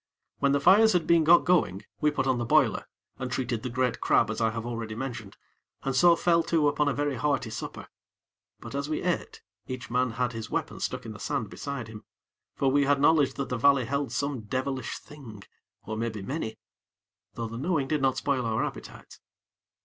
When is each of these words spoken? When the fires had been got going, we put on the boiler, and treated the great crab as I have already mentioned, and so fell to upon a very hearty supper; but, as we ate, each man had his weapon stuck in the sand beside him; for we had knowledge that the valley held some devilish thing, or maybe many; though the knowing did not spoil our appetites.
When 0.39 0.51
the 0.51 0.59
fires 0.59 0.93
had 0.93 1.05
been 1.05 1.23
got 1.23 1.45
going, 1.45 1.83
we 1.99 2.09
put 2.09 2.25
on 2.25 2.39
the 2.39 2.43
boiler, 2.43 2.87
and 3.19 3.31
treated 3.31 3.61
the 3.61 3.69
great 3.69 4.01
crab 4.01 4.31
as 4.31 4.41
I 4.41 4.49
have 4.49 4.65
already 4.65 4.95
mentioned, 4.95 5.37
and 5.83 5.95
so 5.95 6.15
fell 6.15 6.41
to 6.41 6.67
upon 6.67 6.87
a 6.87 6.93
very 6.95 7.17
hearty 7.17 7.51
supper; 7.51 7.87
but, 8.59 8.73
as 8.73 8.89
we 8.89 9.03
ate, 9.03 9.43
each 9.67 9.91
man 9.91 10.13
had 10.13 10.33
his 10.33 10.49
weapon 10.49 10.79
stuck 10.79 11.05
in 11.05 11.11
the 11.13 11.19
sand 11.19 11.51
beside 11.51 11.87
him; 11.87 12.03
for 12.55 12.71
we 12.71 12.85
had 12.85 12.99
knowledge 12.99 13.35
that 13.35 13.49
the 13.49 13.57
valley 13.57 13.85
held 13.85 14.11
some 14.11 14.39
devilish 14.41 14.97
thing, 14.97 15.43
or 15.83 15.95
maybe 15.95 16.23
many; 16.23 16.57
though 17.35 17.47
the 17.47 17.59
knowing 17.59 17.87
did 17.87 18.01
not 18.01 18.17
spoil 18.17 18.43
our 18.43 18.65
appetites. 18.65 19.19